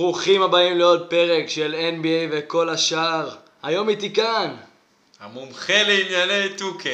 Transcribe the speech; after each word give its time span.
ברוכים 0.00 0.42
הבאים 0.42 0.78
לעוד 0.78 1.10
פרק 1.10 1.48
של 1.48 1.74
NBA 1.74 2.28
וכל 2.30 2.68
השאר. 2.68 3.28
היום 3.62 3.88
איתי 3.88 4.14
כאן, 4.14 4.56
המומחה 5.20 5.82
לענייני 5.82 6.56
2K. 6.58 6.86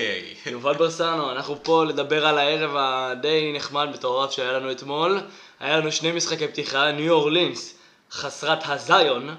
יובל 0.50 0.74
ברסנו, 0.74 1.30
אנחנו 1.30 1.56
פה 1.62 1.84
לדבר 1.84 2.26
על 2.26 2.38
הערב 2.38 2.70
הדי 2.76 3.52
נחמד 3.56 3.88
מטורף 3.94 4.30
שהיה 4.30 4.52
לנו 4.52 4.70
אתמול. 4.70 5.20
היה 5.60 5.76
לנו 5.76 5.92
שני 5.92 6.12
משחקי 6.12 6.48
פתיחה, 6.48 6.92
ניו 6.92 7.12
אורלינס, 7.12 7.78
חסרת 8.10 8.58
ה 8.64 8.76
Zion, 8.76 9.34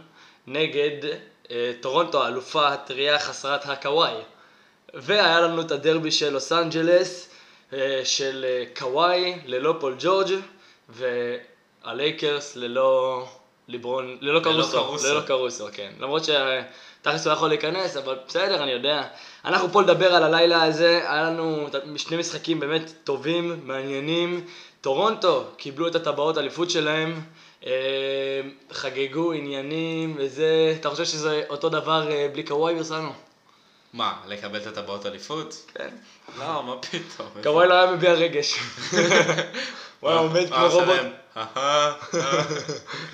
נגד 0.48 1.12
אה, 1.52 1.72
טורונטו, 1.82 2.24
האלופה 2.24 2.68
הטריה 2.68 3.20
חסרת 3.20 3.66
הקוואי. 3.66 4.16
והיה 4.94 5.42
לנו 5.42 5.62
את 5.62 5.72
הדרבי 5.72 6.12
של 6.12 6.30
לוס 6.30 6.52
אנג'לס, 6.52 7.30
אה, 7.74 8.02
של 8.04 8.46
אה, 8.48 8.64
קוואי 8.80 9.36
ללא 9.46 9.76
פול 9.80 9.96
ג'ורג' 10.00 10.32
והלייקרס 10.90 12.56
ללא 12.56 13.26
ליברון, 13.68 14.18
ללא 14.22 14.40
קרוסו. 14.40 14.96
ללא 15.04 15.22
קרוסו, 15.22 15.66
כן. 15.74 15.92
למרות 16.00 16.24
שתכלס 16.26 17.28
הוא 17.28 17.34
יכול 17.34 17.50
להיכנס, 17.50 17.98
אבל 17.98 18.18
בסדר, 18.28 18.64
אני 18.64 18.72
יודע. 18.72 19.04
אנחנו 19.46 19.72
פה 19.72 19.82
לדבר 19.82 20.16
על 20.16 20.24
הלילה 20.24 20.64
הזה, 20.64 21.06
היה 21.08 21.24
לנו 21.24 21.68
שני 21.98 22.18
משחקים 22.18 22.60
באמת 22.60 22.94
טובים, 23.04 23.60
מעניינים. 23.64 24.46
טורונטו 24.82 25.44
קיבלו 25.58 25.88
את 25.88 25.96
הטבעות 25.96 26.38
אליפות 26.38 26.70
שלהם, 26.70 27.22
אה, 27.66 27.72
חגגו 28.72 29.34
עניינים 29.34 30.16
וזה, 30.18 30.76
אתה 30.80 30.90
חושב 30.90 31.06
שזה 31.06 31.44
אותו 31.50 31.70
דבר 31.70 32.12
אה, 32.12 32.28
בלי 32.34 32.44
קוואי 32.44 32.78
ורסנו? 32.78 33.12
מה, 33.94 34.14
לקבל 34.28 34.62
את 34.62 34.68
הטבעות 34.68 35.06
אליפות? 35.06 35.72
כן. 35.76 35.90
לא, 36.40 36.64
מה 36.64 36.76
פתאום. 36.78 37.28
קוואי 37.44 37.68
לא 37.68 37.74
היה 37.74 37.92
מביע 37.92 38.14
רגש. 38.14 38.60
הוא 40.00 40.10
היה 40.10 40.20
עומד 40.20 40.50
כמו 40.50 40.68
רובוט. 40.72 41.25
אהה, 41.38 41.94
אה. 42.14 42.44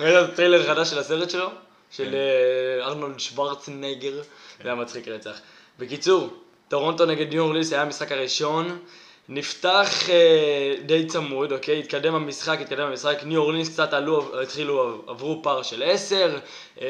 ראית 0.00 0.24
את 0.24 0.30
הטריילר 0.32 0.62
החדש 0.62 0.90
של 0.90 0.98
הסרט 0.98 1.30
שלו? 1.30 1.48
של 1.90 2.14
אה, 2.14 2.84
ארנולד 2.84 3.20
שוורצנגר, 3.20 4.22
זה 4.62 4.68
היה 4.68 4.74
מצחיק 4.74 5.08
רצח. 5.08 5.40
בקיצור, 5.78 6.36
טורונטו 6.68 7.06
נגד 7.06 7.28
ניו 7.28 7.42
אורלינס 7.42 7.72
היה 7.72 7.82
המשחק 7.82 8.12
הראשון, 8.12 8.78
נפתח 9.28 10.10
אה, 10.10 10.74
די 10.86 11.06
צמוד, 11.06 11.52
אוקיי? 11.52 11.78
התקדם 11.78 12.14
המשחק, 12.14 12.58
התקדם 12.60 12.86
המשחק, 12.86 13.18
ניו 13.24 13.40
אורלינס 13.40 13.72
קצת 13.72 13.92
עלו, 13.92 14.42
התחילו, 14.42 15.02
עברו 15.06 15.40
פער 15.42 15.62
של 15.62 15.82
עשר, 15.82 16.38
אה, 16.80 16.86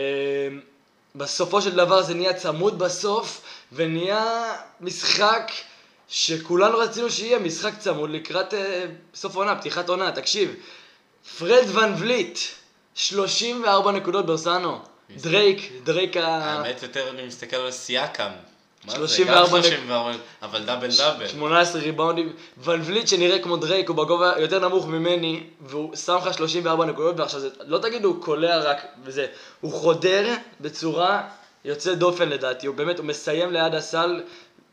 בסופו 1.14 1.62
של 1.62 1.76
דבר 1.76 2.02
זה 2.02 2.14
נהיה 2.14 2.34
צמוד 2.34 2.78
בסוף, 2.78 3.42
ונהיה 3.72 4.54
משחק 4.80 5.52
שכולנו 6.08 6.78
רצינו 6.78 7.10
שיהיה 7.10 7.38
משחק 7.38 7.78
צמוד 7.78 8.10
לקראת 8.10 8.54
אה, 8.54 8.84
סוף 9.14 9.36
עונה, 9.36 9.56
פתיחת 9.56 9.88
עונה, 9.88 10.12
תקשיב, 10.12 10.54
פרד 11.38 11.64
ון 11.72 11.94
וליט, 11.98 12.38
34 12.94 13.90
נקודות 13.92 14.26
ברסנו. 14.26 14.78
דרייק, 15.16 15.72
דרייק 15.84 16.16
ה... 16.16 16.26
האמת 16.26 16.82
יותר 16.82 17.10
אני 17.10 17.26
מסתכל 17.26 17.56
על 17.56 17.70
זה? 17.70 17.78
34 18.88 19.34
גם 19.48 19.56
נק- 19.56 19.64
34, 19.64 20.12
אבל 20.42 20.64
double 20.64 20.88
double. 20.98 21.28
18 21.28 21.82
ריבאונדים. 21.82 22.32
ון 22.58 22.80
וליט 22.84 23.08
שנראה 23.08 23.38
כמו 23.38 23.56
דרייק, 23.56 23.88
הוא 23.88 23.96
בגובה 23.96 24.32
יותר 24.38 24.68
נמוך 24.68 24.86
ממני, 24.86 25.42
והוא 25.60 25.96
שם 25.96 26.16
לך 26.26 26.34
34 26.34 26.84
נקודות, 26.84 27.20
ועכשיו 27.20 27.40
זה, 27.40 27.48
לא 27.66 27.78
תגידו 27.78 28.08
הוא 28.08 28.22
קולע 28.22 28.58
רק 28.58 28.82
וזה, 29.04 29.26
הוא 29.60 29.72
חודר 29.72 30.28
בצורה 30.60 31.22
יוצאת 31.64 31.98
דופן 31.98 32.28
לדעתי, 32.28 32.66
הוא 32.66 32.76
באמת, 32.76 32.98
הוא 32.98 33.06
מסיים 33.06 33.52
ליד 33.52 33.74
הסל. 33.74 34.20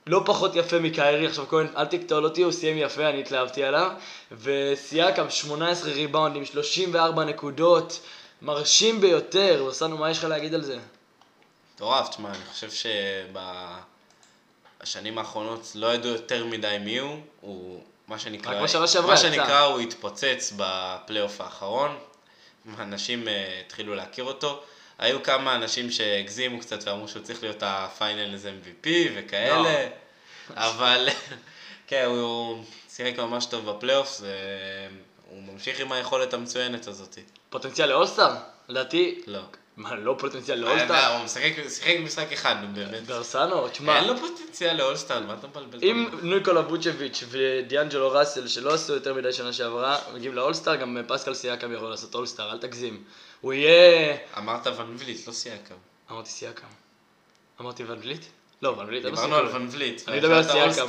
לא 0.10 0.22
פחות 0.26 0.56
יפה 0.56 0.80
מקיירי, 0.80 1.28
עכשיו 1.28 1.48
כהן, 1.48 1.68
אל 1.78 1.86
תקטול 1.86 2.24
אותי, 2.24 2.42
הוא 2.42 2.52
סיים 2.52 2.78
יפה, 2.78 3.10
אני 3.10 3.20
התלהבתי 3.20 3.64
עליו. 3.64 3.92
וסייקם 4.32 5.30
18 5.30 5.92
ריבאונדים, 5.92 6.46
34 6.46 7.24
נקודות, 7.24 8.00
מרשים 8.42 9.02
ביותר. 9.02 9.66
וסנו, 9.70 9.98
מה 9.98 10.12
יש 10.12 10.18
לך 10.18 10.24
להגיד 10.24 10.54
על 10.54 10.62
זה? 10.62 10.78
מטורף, 11.76 12.10
תשמע, 12.10 12.30
אני 12.30 12.46
חושב 12.52 12.90
שבשנים 14.82 15.18
האחרונות 15.18 15.72
לא 15.76 15.94
ידעו 15.94 16.12
יותר 16.12 16.46
מדי 16.46 16.78
מי 16.82 16.98
הוא. 16.98 17.20
הוא, 17.42 17.84
מה 18.08 18.20
שנקרא, 18.20 18.56
רק 18.56 18.64
בשנה 18.64 18.88
שעברה 18.88 19.12
מה. 19.12 19.18
שנקרא, 19.18 19.60
הוא 19.60 19.80
התפוצץ 19.80 20.54
בפלייאוף 20.58 21.42
האחרון. 21.42 21.98
אנשים 22.80 23.28
אה, 23.28 23.62
התחילו 23.66 23.96
להכיר 23.96 24.24
אותו. 24.24 24.64
היו 25.00 25.24
כמה 25.24 25.56
אנשים 25.56 25.92
שהגזימו 25.92 26.60
קצת 26.60 26.88
ואמרו 26.88 27.08
שהוא 27.08 27.24
צריך 27.24 27.44
להיות 27.44 27.64
ה 27.66 27.77
finals 27.77 28.46
MVP 28.46 28.88
וכאלה, 29.16 29.62
לא. 29.64 29.70
אבל 30.56 31.08
כן, 31.88 32.06
הוא 32.06 32.64
שיחק 32.90 33.20
ממש 33.20 33.46
טוב 33.46 33.70
בפלייאוף, 33.70 34.22
והוא 34.22 35.44
ממשיך 35.44 35.80
עם 35.80 35.92
היכולת 35.92 36.34
המצוינת 36.34 36.88
הזאת. 36.88 37.18
פוטנציאל 37.50 37.90
ל 37.90 37.94
all-star? 37.94 38.36
לדעתי, 38.68 39.22
לא. 39.28 39.42
מה, 39.80 39.96
לא 39.96 40.16
פוטנציאל 40.20 40.66
אה, 40.66 40.70
ל 40.70 40.75
all-star? 40.75 41.16
הוא 41.16 41.26
משחק 41.26 41.52
משחק 42.04 42.32
אחד, 42.32 42.56
נו 42.62 42.68
באמת. 42.74 43.04
ברסנו, 43.08 43.68
תשמע, 43.68 43.98
אין 43.98 44.08
לו 44.08 44.18
פוטנציאל 44.18 44.78
ל 44.78 44.82
all-star, 44.82 45.20
מה 45.20 45.34
אתה 45.34 45.48
מבלבל? 45.48 45.80
אם? 45.84 46.10
ניקולה 46.22 46.62
ווצ'ביץ' 46.62 47.24
ודיאנג'לו 47.30 48.12
ראסל, 48.12 48.48
שלא 48.48 48.74
עשו 48.74 48.94
יותר 48.94 49.14
מדי 49.14 49.34
שנה 49.34 49.54
שעברה, 49.54 49.98
מגיעים 50.14 50.36
ל 50.36 50.40
all-star, 50.40 50.76
גם 50.76 50.98
פסקל 51.08 51.34
סיאקם 51.34 51.74
יכול 51.74 51.90
לעשות 51.90 52.16
all-star, 52.16 52.52
אל 52.52 52.58
תגזים. 52.58 53.04
הוא 53.42 53.54
יהיה... 53.54 54.18
אמרת 54.38 54.68
ון 54.68 54.96
וליט, 55.00 55.28
לא 55.28 55.34
סייקם. 55.34 55.76
אמרתי 56.12 56.30
סייקם. 56.30 56.68
אמרתי 57.62 57.84
ון 57.84 58.00
וליט? 58.02 58.26
לא, 58.62 58.70
ון 58.70 58.88
וליט, 58.88 59.06
דיברנו 59.06 59.36
על. 59.36 59.48
ון 59.48 59.68
וליט. 59.72 60.10
אני 60.10 60.18
מדבר 60.18 60.38
על 60.38 60.44
סייקם. 60.44 60.88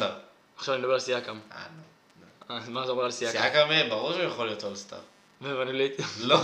עכשיו 0.56 0.74
אני 0.74 0.82
מדבר 0.82 0.94
על 0.94 1.00
סייקם. 1.00 1.38
אה. 1.52 1.62
אה, 2.50 2.60
מה 2.68 2.82
אתה 2.82 2.90
אומר 2.90 3.04
על 3.04 3.10
סייקם? 3.10 3.38
סייקם, 3.38 3.88
ברור 3.88 4.12
שהוא 4.12 4.22
יכול 4.22 4.46
להיות 4.46 4.64
all-star. 4.64 4.98
וון 5.42 5.68
וליט? 5.68 6.00
לא. 6.20 6.36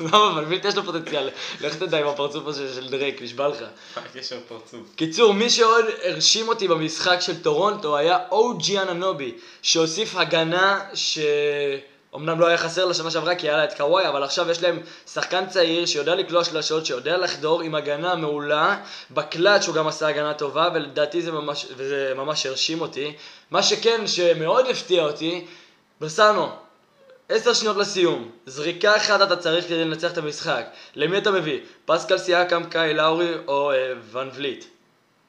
למה 0.00 0.18
ון 0.18 0.44
וליט 0.44 0.64
יש 0.64 0.76
לו 0.76 0.82
פוטנציאל? 0.82 1.30
לך 1.60 1.76
תדע 1.76 1.98
עם 1.98 2.06
הפרצוף 2.06 2.46
הזה 2.46 2.74
של 2.74 2.88
דרייק, 2.88 3.22
נשבע 3.22 3.48
לך. 3.48 3.58
מה 3.96 4.08
קשור 4.08 4.38
פרצוף? 4.48 4.80
קיצור, 4.96 5.34
מי 5.34 5.50
שעוד 5.50 5.84
הרשים 6.02 6.48
אותי 6.48 6.68
במשחק 6.68 7.20
של 7.20 7.42
טורונטו 7.42 7.96
היה 7.96 8.18
אוג'י 8.30 8.78
אננובי, 8.78 9.34
שהוסיף 9.62 10.16
הגנה 10.16 10.80
שאומנם 10.94 12.40
לא 12.40 12.46
היה 12.46 12.58
חסר 12.58 12.84
לשנה 12.84 13.10
שעברה 13.10 13.34
כי 13.34 13.48
היה 13.48 13.56
לה 13.56 13.64
את 13.64 13.76
קוואי, 13.76 14.08
אבל 14.08 14.22
עכשיו 14.22 14.50
יש 14.50 14.62
להם 14.62 14.80
שחקן 15.12 15.46
צעיר 15.46 15.86
שיודע 15.86 16.14
לקלוע 16.14 16.44
שלשות, 16.44 16.86
שיודע 16.86 17.16
לחדור 17.16 17.62
עם 17.62 17.74
הגנה 17.74 18.14
מעולה, 18.14 18.76
בקלאץ' 19.10 19.66
הוא 19.66 19.74
גם 19.74 19.88
עשה 19.88 20.08
הגנה 20.08 20.34
טובה, 20.34 20.68
ולדעתי 20.74 21.22
זה 21.22 21.32
ממש, 21.32 21.66
וזה 21.76 22.12
ממש 22.16 22.46
הרשים 22.46 22.80
אותי. 22.80 23.12
מה 23.50 23.62
שכן, 23.62 24.06
שמאוד 24.06 24.66
הפתיע 24.66 25.04
אותי, 25.04 25.44
ברסנו, 26.00 26.48
עשר 27.28 27.52
שניות 27.52 27.76
לסיום, 27.76 28.30
זריקה 28.46 28.96
אחת 28.96 29.22
אתה 29.22 29.36
צריך 29.36 29.64
כדי 29.64 29.84
לנצח 29.84 30.12
את 30.12 30.18
המשחק. 30.18 30.66
למי 30.94 31.18
אתה 31.18 31.30
מביא? 31.30 31.60
פסקל 31.84 32.18
סיאקם, 32.18 32.64
קייל 32.64 32.94
לאורי 32.94 33.34
או 33.48 33.72
אה, 33.72 33.92
ון 34.12 34.30
וליט? 34.34 34.64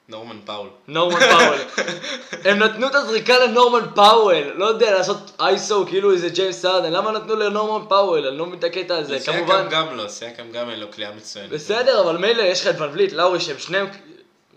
נורמן 0.08 1.20
פאוול. 1.20 1.33
נורמן 1.33 1.45
פאוול. 1.45 1.58
הם 2.50 2.58
נתנו 2.58 2.86
את 2.86 2.94
הזריקה 2.94 3.38
לנורמן 3.38 3.86
פאוול, 3.94 4.52
לא 4.54 4.66
יודע, 4.66 4.94
לעשות 4.94 5.30
iso 5.40 5.86
כאילו 5.86 6.12
איזה 6.12 6.28
ג'יימס 6.28 6.62
הארדן, 6.62 6.92
למה 6.92 7.10
נתנו 7.10 7.36
לנורמן 7.36 7.86
פאוול? 7.88 8.26
אני 8.26 8.38
לא 8.38 8.46
מבין 8.46 8.58
את 8.58 8.64
הקטע 8.64 8.96
הזה, 8.96 9.20
כמובן. 9.20 9.46
סייקם 9.46 9.68
גם 9.70 9.96
לא, 9.96 10.08
סייקם 10.08 10.50
גם 10.52 10.70
אין 10.70 10.80
לו 10.80 10.90
קליעה 10.90 11.12
מצוינת. 11.12 11.50
בסדר, 11.50 12.00
אבל 12.00 12.16
מילא 12.16 12.42
יש 12.42 12.60
לך 12.60 12.74
את 12.74 12.80
ון 12.80 12.90
וליט, 12.92 13.12
לאורי 13.12 13.40
שהם 13.40 13.58
שניהם... 13.58 13.86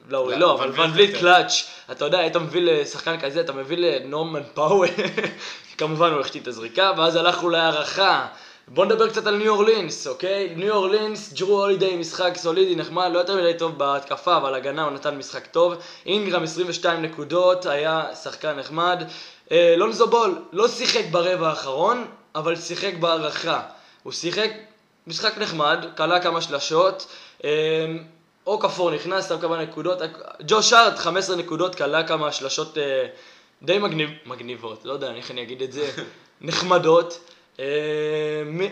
לא, 0.09 0.37
לא, 0.37 0.45
ון 0.45 0.59
אבל 0.59 0.81
ון 0.81 0.91
וליט. 0.93 1.15
קלאץ', 1.15 1.67
אתה 1.91 2.05
יודע, 2.05 2.19
היית 2.19 2.35
מביא 2.35 2.61
לשחקן 2.61 3.19
כזה, 3.19 3.41
אתה 3.41 3.53
מביא 3.53 3.77
לנורמן 3.77 4.43
פאוול, 4.53 4.87
כמובן 5.77 6.11
הוא 6.11 6.21
החטיא 6.21 6.41
את 6.41 6.47
הזריקה, 6.47 6.91
ואז 6.97 7.15
הלכנו 7.15 7.49
להארכה. 7.49 8.27
בוא 8.67 8.85
נדבר 8.85 9.09
קצת 9.09 9.27
על 9.27 9.37
ניו 9.37 9.53
אורלינס, 9.53 10.07
אוקיי? 10.07 10.53
ניו 10.55 10.75
אורלינס, 10.75 11.33
ג'רו 11.33 11.59
הולידיי 11.59 11.95
משחק 11.95 12.37
סולידי, 12.37 12.75
נחמד, 12.75 13.09
לא 13.13 13.19
יותר 13.19 13.35
מדי 13.35 13.53
טוב 13.57 13.77
בהתקפה, 13.77 14.37
אבל 14.37 14.53
הגנה 14.53 14.83
הוא 14.83 14.91
נתן 14.91 15.17
משחק 15.17 15.45
טוב. 15.45 15.75
אינגרם 16.05 16.43
22 16.43 17.01
נקודות, 17.01 17.65
היה 17.65 18.03
שחקן 18.23 18.53
נחמד. 18.59 19.03
אה, 19.51 19.75
לונזו 19.77 20.07
בול 20.07 20.41
לא 20.51 20.67
שיחק 20.67 21.03
ברבע 21.11 21.49
האחרון, 21.49 22.05
אבל 22.35 22.55
שיחק 22.55 22.93
בהערכה. 22.99 23.61
הוא 24.03 24.13
שיחק 24.13 24.51
משחק 25.07 25.37
נחמד, 25.37 25.85
כלה 25.97 26.19
כמה 26.19 26.41
שלשות. 26.41 27.07
אה, 27.43 27.49
או 28.47 28.59
כפור 28.59 28.91
נכנס, 28.91 29.29
שם 29.29 29.39
כמה 29.39 29.63
נקודות. 29.63 29.99
ג'ו 30.41 30.63
שארט, 30.63 30.97
15 30.97 31.35
נקודות, 31.35 31.75
כלה 31.75 32.07
כמה 32.07 32.31
שלשות 32.31 32.77
אה, 32.77 33.07
די 33.61 33.79
מגניב, 33.79 34.09
מגניבות, 34.25 34.85
לא 34.85 34.93
יודע 34.93 35.13
איך 35.13 35.31
אני 35.31 35.41
אגיד 35.43 35.61
את 35.61 35.71
זה, 35.71 35.91
נחמדות. 36.41 37.19
אה, 37.59 37.65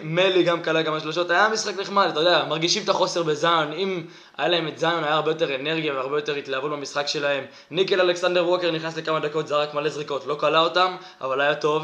מלי 0.03 0.43
גם 0.43 0.63
כלה 0.63 0.83
כמה 0.83 0.99
שלושות, 0.99 1.29
היה 1.31 1.49
משחק 1.49 1.79
נחמד, 1.79 2.07
אתה 2.11 2.19
יודע, 2.19 2.45
מרגישים 2.49 2.83
את 2.83 2.89
החוסר 2.89 3.23
בזיון, 3.23 3.73
אם 3.73 4.03
היה 4.37 4.47
להם 4.47 4.67
את 4.67 4.77
זיון 4.77 5.03
היה 5.03 5.13
הרבה 5.13 5.31
יותר 5.31 5.55
אנרגיה 5.55 5.93
והרבה 5.93 6.17
יותר 6.17 6.35
התלהבות 6.35 6.71
במשחק 6.71 7.07
שלהם. 7.07 7.45
ניקל 7.71 8.01
אלכסנדר 8.01 8.47
ווקר 8.47 8.71
נכנס 8.71 8.97
לכמה 8.97 9.19
דקות, 9.19 9.47
זרק 9.47 9.73
מלא 9.73 9.89
זריקות, 9.89 10.25
לא 10.25 10.37
כלה 10.39 10.59
אותם, 10.59 10.95
אבל 11.21 11.41
היה 11.41 11.55
טוב. 11.55 11.83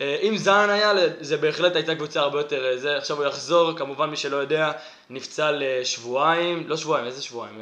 אה, 0.00 0.16
אם 0.22 0.36
זיון 0.36 0.70
היה, 0.70 0.92
זה 1.20 1.36
בהחלט 1.36 1.76
הייתה 1.76 1.94
קבוצה 1.94 2.20
הרבה 2.20 2.40
יותר 2.40 2.64
אה, 2.64 2.76
זה, 2.76 2.96
עכשיו 2.96 3.16
הוא 3.16 3.26
יחזור, 3.26 3.72
כמובן 3.76 4.10
מי 4.10 4.16
שלא 4.16 4.36
יודע, 4.36 4.72
נפצע 5.10 5.50
לשבועיים, 5.52 6.64
לא 6.68 6.76
שבועיים, 6.76 7.06
איזה 7.06 7.22
שבועיים? 7.22 7.60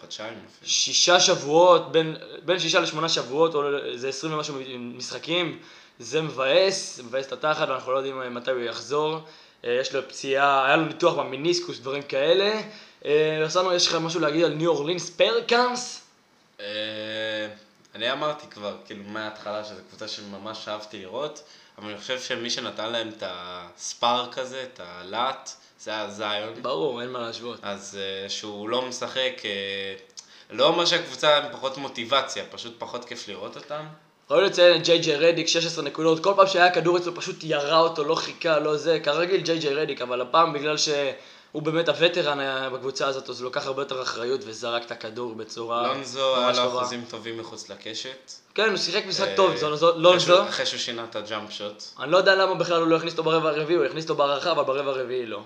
חודשיים 0.00 0.32
אפילו. 0.32 0.70
שישה 0.70 1.20
שבועות, 1.20 1.92
בין, 1.92 2.16
בין 2.44 2.58
שישה 2.58 2.80
לשמונה 2.80 3.08
שבועות, 3.08 3.54
או 3.54 3.62
זה 3.94 4.08
עשרים 4.08 4.34
ומשהו 4.34 4.54
משחקים, 4.76 5.58
זה 6.00 6.22
מבאס, 6.22 7.00
מבאס 7.04 7.26
את 7.26 7.32
התחת, 7.32 7.68
ואנחנו 7.68 7.92
לא 7.92 7.96
יודעים 7.96 8.34
מתי 8.34 8.50
הוא 8.50 8.60
יחזור. 8.60 9.18
אה, 9.64 9.78
יש 9.80 9.94
לו 9.94 10.08
פציעה, 10.08 10.66
היה 10.66 10.76
לו 10.76 10.84
ניתוח 10.84 11.14
במיניסקוס, 11.14 11.78
דברים 11.78 12.02
כאלה. 12.02 12.60
אה, 13.04 13.38
רסנו, 13.44 13.74
יש 13.74 13.86
לך 13.86 13.94
משהו 13.94 14.20
להגיד 14.20 14.44
על 14.44 14.54
ניו 14.54 14.70
אורלינס 14.70 15.10
פרקאנס? 15.10 16.02
אה, 16.60 16.66
אני 17.94 18.12
אמרתי 18.12 18.46
כבר, 18.46 18.76
כאילו, 18.86 19.04
מההתחלה 19.04 19.64
שזו 19.64 19.80
קבוצה 19.88 20.08
שממש 20.08 20.68
אהבתי 20.68 20.98
לראות, 20.98 21.42
אבל 21.78 21.90
אני 21.90 21.98
חושב 21.98 22.20
שמי 22.20 22.50
שנתן 22.50 22.92
להם 22.92 23.08
את 23.08 23.22
הספארק 23.26 24.38
הזה, 24.38 24.62
את 24.62 24.80
הלהט, 24.84 25.50
זה 25.80 25.90
היה 25.90 26.10
זיון. 26.10 26.62
ברור, 26.62 27.02
אין 27.02 27.10
מה 27.10 27.18
להשוות. 27.18 27.58
אז 27.62 27.98
אה, 28.00 28.28
שהוא 28.28 28.68
לא 28.68 28.82
משחק, 28.82 29.42
אה, 29.44 29.94
לא 30.50 30.66
אומר 30.66 30.86
שהקבוצה 30.86 31.38
עם 31.38 31.52
פחות 31.52 31.76
מוטיבציה, 31.76 32.44
פשוט 32.50 32.74
פחות 32.78 33.04
כיף 33.04 33.28
לראות 33.28 33.56
אותם. 33.56 33.86
ראוי 34.30 34.44
לציין 34.44 34.76
את 34.76 34.84
ג'יי 34.86 34.98
ג'יי 34.98 35.16
רדיק, 35.16 35.48
16 35.48 35.84
נקודות, 35.84 36.24
כל 36.24 36.32
פעם 36.36 36.46
שהיה 36.46 36.70
כדור 36.70 36.96
אצלו 36.96 37.14
פשוט 37.14 37.36
ירה 37.44 37.78
אותו, 37.78 38.04
לא 38.04 38.14
חיכה, 38.14 38.58
לא 38.58 38.76
זה, 38.76 38.98
כרגיל 39.02 39.40
ג'יי 39.40 39.58
ג'יי 39.58 39.74
רדיק, 39.74 40.02
אבל 40.02 40.20
הפעם 40.20 40.52
בגלל 40.52 40.76
שהוא 40.76 41.62
באמת 41.62 41.88
הווטרן 41.88 42.38
בקבוצה 42.72 43.06
הזאת, 43.06 43.30
אז 43.30 43.40
הוא 43.40 43.44
לוקח 43.44 43.66
הרבה 43.66 43.82
יותר 43.82 44.02
אחריות 44.02 44.40
וזרק 44.46 44.84
את 44.86 44.90
הכדור 44.90 45.34
בצורה 45.34 45.86
לונזו 45.88 46.36
היה 46.36 46.52
לו. 46.52 46.68
אחוזים 46.80 47.04
טובים 47.10 47.38
מחוץ 47.38 47.68
לקשת. 47.68 48.32
כן, 48.54 48.68
הוא 48.68 48.76
שיחק 48.76 49.06
משחק 49.06 49.28
אה, 49.28 49.36
טוב, 49.36 49.56
זו- 49.56 49.76
זו- 49.76 49.92
לא 49.98 50.08
אחרי 50.10 50.20
שהוא- 50.20 50.36
זו. 50.36 50.48
אחרי 50.48 50.66
שהוא 50.66 50.78
שינה 50.80 51.04
את 51.10 51.16
ה 51.16 51.23
jump 51.23 51.50
shot. 51.50 51.82
אני 52.00 52.10
לא 52.12 52.16
יודע 52.16 52.34
למה 52.34 52.54
בכלל 52.54 52.80
הוא 52.80 52.88
לא 52.88 52.96
הכניס 52.96 53.12
אותו 53.12 53.22
ברבע 53.22 53.48
הרביעי, 53.50 53.78
הוא 53.78 53.86
הכניס 53.86 54.04
אותו 54.04 54.14
בהארכה, 54.14 54.50
אבל 54.50 54.62
ברבע 54.62 54.90
הרביעי 54.90 55.26
לא. 55.26 55.40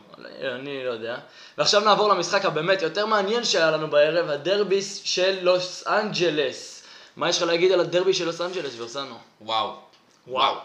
אני 0.54 0.84
לא 0.84 0.90
יודע. 0.90 1.16
ועכשיו 1.58 1.80
נעבור 1.80 2.08
למשחק 2.08 2.44
הבאמת 2.44 2.82
יותר 2.82 3.06
מעניין 3.06 3.44
שהיה 3.44 3.70
לנו 3.70 3.90
בערב, 3.90 4.30
הדרבי 4.30 5.00
של 5.04 5.38
לוס 5.42 5.84
אנג'לס. 5.86 6.73
מה 7.16 7.28
יש 7.28 7.36
לך 7.36 7.42
להגיד 7.42 7.72
על 7.72 7.80
הדרבי 7.80 8.14
של 8.14 8.24
לוס 8.24 8.40
אנג'לס, 8.40 8.72
ברסנו? 8.76 9.18
וואו. 9.40 9.76
וואו. 10.26 10.56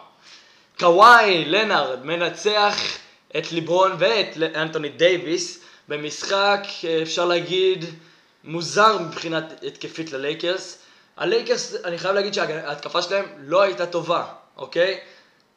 קוואי 0.80 1.46
לנארד 1.46 2.06
מנצח 2.06 2.76
את 3.38 3.52
ליברון 3.52 3.96
ואת 4.00 4.38
אנטוני 4.56 4.90
דייוויס 4.90 5.60
במשחק, 5.88 6.62
אפשר 7.02 7.26
להגיד, 7.26 7.86
מוזר 8.44 8.98
מבחינת 8.98 9.64
התקפית 9.68 10.12
ללייקרס. 10.12 10.78
הלייקרס, 11.18 11.76
אני 11.84 11.98
חייב 11.98 12.16
להגיד 12.16 12.34
שההתקפה 12.34 13.02
שלהם 13.02 13.26
לא 13.38 13.62
הייתה 13.62 13.86
טובה, 13.86 14.26
אוקיי? 14.58 15.00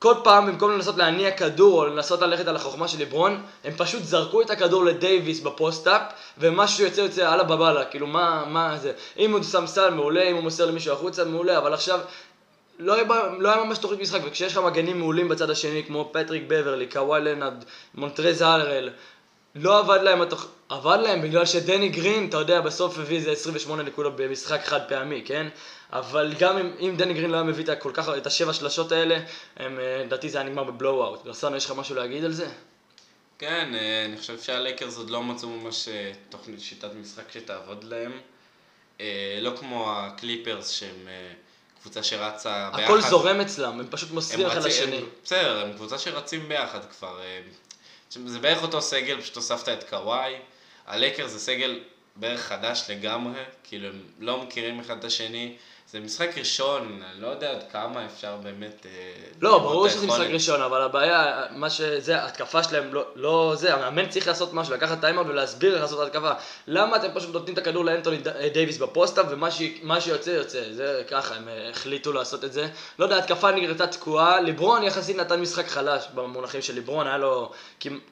כל 0.03 0.15
פעם, 0.25 0.47
במקום 0.47 0.73
לנסות 0.73 0.97
להניע 0.97 1.31
כדור 1.31 1.83
או 1.83 1.87
לנסות 1.87 2.21
ללכת 2.21 2.47
על 2.49 2.57
החוכמה 2.57 2.89
של 2.89 2.99
ליברון, 2.99 3.43
הם 3.65 3.73
פשוט 3.77 4.03
זרקו 4.03 4.43
את 4.43 4.51
הכדור 4.51 4.85
לדייוויס 4.85 5.41
ב 5.41 5.48
post-up, 5.48 6.03
ומשהו 6.39 6.85
יוצא 6.85 7.01
יוצא 7.01 7.33
יאללה 7.35 7.43
באללה, 7.43 7.85
כאילו 7.85 8.07
מה, 8.07 8.45
מה 8.47 8.79
זה? 8.79 8.93
אם 9.19 9.33
הוא 9.33 9.43
שם 9.43 9.67
סל 9.67 9.91
מעולה, 9.91 10.23
אם 10.23 10.35
הוא 10.35 10.43
מוסר 10.43 10.67
למישהו 10.67 10.93
החוצה 10.93 11.25
מעולה, 11.25 11.59
אבל 11.59 11.75
עכשיו 11.75 12.01
לא 12.79 12.95
היה, 12.95 13.05
לא 13.39 13.49
היה 13.49 13.65
ממש 13.65 13.79
תוכנית 13.79 14.01
משחק, 14.01 14.21
וכשיש 14.25 14.53
לך 14.53 14.59
מגנים 14.59 14.99
מעולים 14.99 15.29
בצד 15.29 15.51
השני, 15.51 15.85
כמו 15.87 16.11
פטריק 16.13 16.43
בברלי, 16.47 16.87
קוואי 16.87 17.21
לנארד, 17.21 17.65
מונטרז 17.95 18.43
הארל, 18.43 18.91
לא 19.55 19.79
עבד 19.79 20.01
להם 20.03 20.23
התוכ... 20.23 20.47
עבד 20.69 20.99
להם 21.03 21.23
בגלל 21.23 21.47
שדני 21.47 21.89
גרין, 21.89 22.29
אתה 22.29 22.37
יודע, 22.37 22.61
בסוף 22.61 22.99
הביא 22.99 23.17
איזה 23.17 23.33
28 23.33 23.83
נקודות 23.83 24.17
במשחק 24.17 24.61
חד 24.65 24.81
פעמי, 24.89 25.23
כן? 25.25 25.49
אבל 25.93 26.35
גם 26.39 26.59
אם, 26.59 26.73
אם 26.81 26.95
דני 26.97 27.15
גרין 27.15 27.31
לא 27.31 27.37
היה 27.37 27.45
מביא 27.45 27.65
את 27.65 27.81
כל 27.81 27.91
כך, 27.95 28.09
את 28.17 28.27
השבע 28.27 28.53
שלשות 28.53 28.93
האלה, 28.93 29.19
אה, 29.61 29.67
לדעתי 30.05 30.29
זה 30.29 30.39
היה 30.39 30.49
נגמר 30.49 30.65
ב 30.65 30.71
blowout. 30.71 31.25
ברסנו, 31.25 31.57
יש 31.57 31.65
לך 31.67 31.73
משהו 31.77 31.95
להגיד 31.95 32.25
על 32.25 32.33
זה? 32.33 32.49
כן, 33.39 33.73
אה, 33.75 34.05
אני 34.05 34.17
חושב 34.17 34.41
שהלייקרס 34.41 34.97
עוד 34.97 35.11
לא 35.11 35.23
מצאו 35.23 35.49
ממש 35.49 35.89
אה, 35.89 36.13
תוכנית 36.29 36.61
שיטת 36.61 36.91
משחק 37.01 37.33
שתעבוד 37.33 37.85
להם. 37.85 38.13
לא 39.41 39.53
כמו 39.57 39.93
הקליפרס 39.93 40.69
שהם 40.69 41.09
קבוצה 41.81 42.03
שרצה 42.03 42.71
ביחד. 42.71 42.85
הכל 42.85 43.01
זורם 43.01 43.41
אצלם, 43.41 43.81
הם 43.81 43.87
פשוט 43.91 44.11
מוסרים 44.11 44.47
אחד 44.47 44.65
לשני. 44.65 45.01
בסדר, 45.25 45.61
הם 45.61 45.73
קבוצה 45.73 45.99
שרצים 45.99 46.49
ביחד 46.49 46.81
כבר. 46.99 47.21
זה 48.27 48.39
בערך 48.39 48.63
אותו 48.63 48.83
סגל, 48.83 49.21
פשוט 49.21 49.37
הוספת 49.37 49.69
את 49.69 49.91
קוואי. 49.91 50.35
הלייקרס 50.87 51.31
זה 51.31 51.39
סגל 51.39 51.81
בערך 52.17 52.41
חדש 52.41 52.85
לגמרי, 52.89 53.43
כאילו 53.65 53.89
הם 53.89 54.03
לא 54.19 54.43
מכירים 54.43 54.81
אחד 54.81 54.99
את 54.99 55.05
השני. 55.05 55.57
זה 55.93 56.01
משחק 56.01 56.39
ראשון, 56.39 57.03
אני 57.13 57.23
לא 57.23 57.27
יודע 57.27 57.51
עד 57.51 57.63
כמה 57.73 58.07
אפשר 58.07 58.37
באמת... 58.43 58.87
אה, 58.87 59.13
לא, 59.41 59.59
ברור 59.59 59.89
שזה 59.89 60.07
משחק. 60.07 60.27
ראשון, 60.31 60.63
אבל 60.63 60.83
הבעיה, 60.83 61.43
מה 61.51 61.71
שזה, 61.71 62.23
ההתקפה 62.23 62.63
שלהם, 62.63 62.95
לא, 62.95 63.05
לא 63.15 63.53
זה, 63.57 63.75
המאמן 63.75 64.09
צריך 64.09 64.27
לעשות 64.27 64.53
משהו, 64.53 64.75
לקחת 64.75 65.01
timeout 65.01 65.27
ולהסביר 65.27 65.73
איך 65.75 65.83
לעשות 65.83 65.99
את 65.99 66.05
ההתקפה. 66.05 66.31
למה 66.67 66.97
אתם 66.97 67.09
פשוט 67.15 67.33
נותנים 67.33 67.55
את 67.55 67.59
הכדור 67.59 67.85
לאנטוני 67.85 68.19
דייוויס 68.53 68.79
ב 68.79 68.84
post-up, 68.84 69.27
ומה 69.31 70.01
שיוצא, 70.01 70.31
יוצא. 70.31 70.63
זה 70.73 71.03
ככה, 71.11 71.35
הם 71.35 71.49
אה, 71.49 71.71
החליטו 71.71 72.13
לעשות 72.13 72.45
את 72.45 72.53
זה. 72.53 72.69
לא 72.99 73.05
יודע, 73.05 73.17
ההתקפה 73.17 73.51
נראתה 73.51 73.87
תקועה. 73.87 74.41
ליברון 74.41 74.83
יחסית 74.83 75.17
נתן 75.17 75.41
משחק 75.41 75.67
חלש 75.69 76.05
במונחים 76.15 76.63
של 76.63 76.75
ליברון, 76.75 77.07
היה 77.07 77.19
לו 77.19 77.53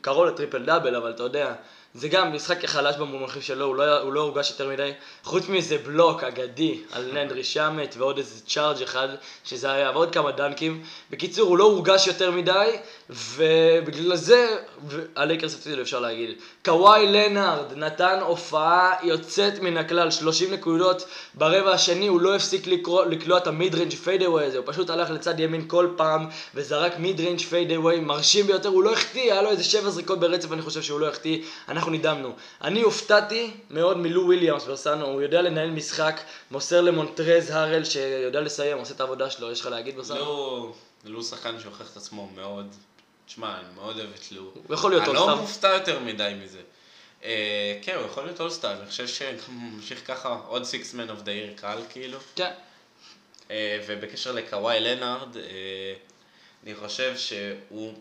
קרוב 0.00 0.26
ל 0.26 0.31
triple 0.31 0.64
double, 0.64 0.96
אבל 0.96 1.10
אתה 1.10 1.22
יודע. 1.22 1.54
זה 1.94 2.08
גם 2.08 2.34
משחק 2.34 2.66
חלש 2.66 2.96
במונחים 2.96 3.42
שלו, 3.42 3.66
הוא 3.66 3.76
לא, 3.76 4.00
הוא 4.00 4.12
לא 4.12 4.20
הורגש 4.20 4.50
יותר 4.50 4.68
מדי. 4.68 4.92
חוץ 5.24 5.48
מאיזה 5.48 5.78
בלוק 5.78 6.24
אגדי 6.24 6.78
על 6.92 7.10
לנדרי 7.12 7.44
שמט 7.44 7.94
ועוד 7.98 8.18
איזה 8.18 8.46
charge 8.46 8.82
אחד, 8.82 9.08
שזה 9.44 9.72
היה, 9.72 9.90
ועוד 9.90 10.12
כמה 10.12 10.32
דנקים. 10.32 10.82
בקיצור, 11.10 11.48
הוא 11.48 11.58
לא 11.58 11.64
הורגש 11.64 12.06
יותר 12.06 12.30
מדי, 12.30 12.76
ובגלל 13.10 14.16
זה 14.16 14.56
הלייקרס 15.16 15.54
הפסידו, 15.54 15.82
אפשר 15.82 16.00
להגיד. 16.00 16.38
קוואי 16.64 17.06
לנארד 17.06 17.72
נתן 17.76 18.18
הופעה 18.20 18.92
יוצאת 19.02 19.58
מן 19.58 19.76
הכלל, 19.76 20.10
30 20.10 20.52
נקודות. 20.52 21.04
ברבע 21.34 21.72
השני 21.72 22.06
הוא 22.06 22.20
לא 22.20 22.36
הפסיק 22.36 22.66
לקלוע 23.08 23.38
את 23.38 23.46
ה 23.46 23.74
mid-range 23.74 23.92
fadeaway 23.92 24.44
הזה, 24.44 24.58
הוא 24.58 24.66
פשוט 24.66 24.90
הלך 24.90 25.10
לצד 25.10 25.40
ימין 25.40 25.68
כל 25.68 25.88
פעם, 25.96 26.26
וזרק 26.54 26.98
mid-range 26.98 27.40
fadeaway, 27.40 28.00
מרשים 28.00 28.46
ביותר, 28.46 28.68
הוא 28.68 28.82
לא 28.82 28.92
החטיא, 28.92 29.32
היה 29.32 29.42
לו 29.42 29.50
איזה 29.50 29.64
שבע 29.64 29.90
זריקות 29.90 30.20
ברצף, 30.20 30.52
אני 30.52 30.62
חושב 30.62 30.82
שהוא 30.82 31.00
לא 31.00 31.08
החטיא, 31.08 31.42
אנחנו 31.68 31.92
נדהמנו. 31.92 32.32
אני 32.62 32.82
הופתעתי 32.82 33.50
מאוד 33.70 33.98
מלו 33.98 34.24
וויליאמס 34.24 34.68
ורסנו, 34.68 35.06
הוא 35.06 35.22
יודע 35.22 35.42
לנהל 35.42 35.70
משחק, 35.70 36.20
מוסר 36.50 36.80
למונטרז 36.80 37.50
הארל 37.50 37.84
שיודע 37.84 38.40
לסיים, 38.40 38.78
עושה 38.78 38.94
את 38.94 39.00
העבודה 39.00 39.30
שלו, 39.30 39.52
יש 39.52 39.60
לך 39.60 39.66
להגיד 39.66 39.98
ורסנו? 39.98 40.16
לו, 40.16 40.72
לו 41.04 41.22
שחקן 41.22 41.60
שהוכיח 41.60 41.92
את 41.92 41.96
עצמו 41.96 42.28
מאוד. 42.36 42.66
תשמע, 43.30 43.58
אני 43.58 43.74
מאוד 43.74 43.98
אוהב 43.98 44.10
את 44.14 44.32
לו. 44.32 44.42
הוא 44.42 44.74
יכול 44.74 44.90
להיות 44.90 45.04
אני 45.04 45.14
לא 45.14 45.20
אולסטאר. 45.20 45.40
מופתע 45.40 45.68
יותר 45.68 45.98
מדי 45.98 46.32
מזה. 46.42 46.60
אה, 47.24 47.78
כן, 47.82 47.94
הוא 47.94 48.06
יכול 48.06 48.24
להיות 48.24 48.40
אולסטאר, 48.40 48.80
אני 48.80 48.86
חושב 48.86 49.08
שהוא 49.08 49.30
ממשיך 49.48 50.06
ככה 50.06 50.40
עוד 50.46 50.64
sixth 50.64 50.94
man 50.94 51.10
of 51.10 51.22
the 51.22 51.32
year 51.32 51.52
קל 51.56 51.78
כאילו. 51.88 52.18
כן. 52.34 52.50
אה, 53.50 53.80
ובקשר 53.86 54.32
לקוואי 54.32 54.80
לנארד, 54.80 55.36
אה, 55.36 55.42
אני 56.64 56.74
חושב 56.74 57.16
שהוא, 57.16 57.94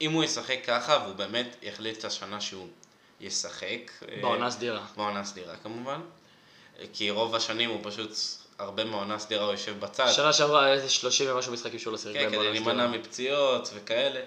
אם 0.00 0.12
הוא 0.12 0.24
ישחק 0.24 0.58
ככה, 0.66 0.98
והוא 1.04 1.14
באמת 1.14 1.56
יחליט 1.62 1.98
את 1.98 2.04
השנה 2.04 2.40
שהוא 2.40 2.68
ישחק. 3.20 3.90
בעונה 4.20 4.50
סדירה. 4.50 4.84
בעונה 4.96 5.24
סדירה 5.24 5.56
כמובן. 5.56 6.00
כי 6.92 7.10
רוב 7.10 7.34
השנים 7.34 7.70
הוא 7.70 7.80
פשוט, 7.82 8.10
הרבה 8.58 8.84
מהעונה 8.84 9.18
סדירה 9.18 9.44
הוא 9.44 9.52
יושב 9.52 9.80
בצד. 9.80 10.12
שנה 10.12 10.32
שעברה 10.32 10.72
איזה 10.72 10.88
30 10.88 11.30
ומשהו 11.30 11.52
משחקים 11.52 11.78
שהוא 11.78 11.92
לא 11.92 11.98
שיחק 11.98 12.14
כן, 12.14 12.20
בהם 12.20 12.30
כדי 12.30 12.60
בעונה 12.60 12.82
להימנע. 12.82 12.86
מפציעות 12.98 13.70
וכאלה. 13.74 14.20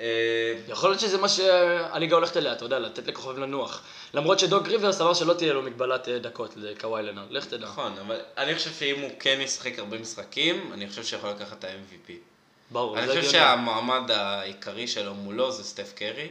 אה, 0.00 0.54
יכול 0.68 0.90
להיות 0.90 1.00
שזה 1.00 1.18
מה 1.18 1.28
שהליגה 1.28 2.16
הולכת 2.16 2.36
אליה, 2.36 2.52
אתה 2.52 2.64
יודע, 2.64 2.78
לתת 2.78 3.06
לכוכבים 3.06 3.42
לנוח. 3.42 3.82
למרות 4.14 4.38
שדוק 4.38 4.68
ריברס 4.68 5.00
אמר 5.00 5.14
שלא 5.14 5.34
תהיה 5.34 5.52
לו 5.52 5.62
מגבלת 5.62 6.08
אה, 6.08 6.18
דקות 6.18 6.52
לקוואי 6.56 7.02
לנארד, 7.02 7.30
לך 7.30 7.44
תדע. 7.44 7.66
נכון, 7.66 7.98
אבל 7.98 8.20
אני 8.36 8.54
חושב 8.54 8.70
שאם 8.70 9.00
הוא 9.00 9.10
כן 9.20 9.38
ישחק 9.40 9.78
הרבה 9.78 9.98
משחקים, 9.98 10.70
אני 10.72 10.88
חושב 10.88 11.04
שיכול 11.04 11.30
לקחת 11.30 11.58
את 11.58 11.64
ה-MVP. 11.64 12.12
ברור, 12.70 12.98
אני 12.98 13.06
חושב. 13.06 13.22
שהמועמד 13.22 14.10
העיקרי 14.10 14.88
שלו 14.88 15.14
מולו 15.14 15.52
זה 15.52 15.64
סטף 15.64 15.92
קרי. 15.94 16.28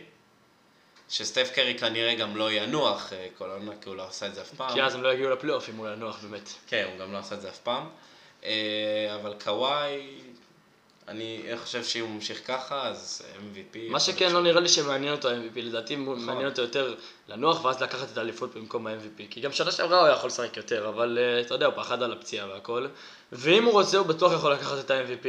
שסטף 1.10 1.52
קרי 1.54 1.78
כנראה 1.78 2.16
גם 2.16 2.38
לא 2.38 2.52
ינוח 2.52 3.14
אה, 3.14 3.28
כל 3.38 3.50
העונה, 3.50 3.72
כי 3.82 3.90
הוא 3.90 3.96
לא 3.96 4.08
עשה 4.08 4.28
את 4.28 4.36
זה 4.36 4.42
אף 4.42 4.54
פעם. 4.58 4.74
כי 4.74 4.82
אז 4.82 4.96
הם 4.96 5.04
לא 5.04 5.14
יגיעו 5.14 5.30
לפלייאוף 5.30 5.70
אם 5.70 5.76
הוא 5.76 5.90
ינוח 5.90 6.20
באמת. 6.22 6.50
כן, 6.68 6.88
הוא 6.92 7.00
גם 7.00 7.14
לא 7.14 7.18
עשה 7.18 7.36
את 7.36 7.42
זה 7.42 7.50
אף 7.50 7.58
פעם. 7.58 7.90
אבל 9.16 9.34
קוואי, 9.44 10.20
אני 11.10 11.42
חושב 11.64 11.84
שאם 11.84 12.02
הוא 12.02 12.10
ממשיך 12.10 12.42
ככה, 12.48 12.88
אז 12.88 13.22
MVP. 13.36 13.78
מה 13.90 14.00
שכן, 14.00 14.32
לא 14.32 14.42
נראה 14.42 14.62
לי 14.62 14.70
שמעניין 14.70 15.14
אותו 15.14 15.30
ה-MVP, 15.30 15.62
לדעתי 15.62 15.96
נכון. 15.96 16.20
מעניין 16.20 16.48
אותו 16.48 16.62
יותר 16.62 16.96
לנוח 17.28 17.66
ואז 17.66 17.82
לקחת 17.82 18.12
את 18.12 18.18
האליפות 18.18 18.56
במקום 18.56 18.88
ה-MVP. 18.88 19.24
כי 19.30 19.42
גם 19.42 19.52
שנה 19.52 19.72
שעברה 19.72 20.00
הוא 20.00 20.08
היה 20.08 20.16
יכול 20.16 20.28
לשחק 20.28 20.58
יותר, 20.58 20.90
אבל 20.90 21.18
אה, 21.22 21.42
אתה 21.42 21.54
יודע, 21.54 21.66
הוא 21.66 21.74
פחד 21.76 22.04
על 22.04 22.12
הפציעה 22.12 22.48
והכל. 22.48 22.88
ואם 23.32 23.64
הוא 23.64 23.72
רוצה, 23.72 23.98
הוא 23.98 24.08
בטוח 24.08 24.34
יכול 24.34 24.54
לקחת 24.54 24.80
את 24.80 24.92
ה-MVP. 24.92 25.28